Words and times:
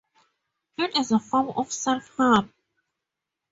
It 0.79 0.97
is 0.97 1.11
a 1.11 1.19
form 1.19 1.49
of 1.49 1.71
self-harm. 1.71 2.51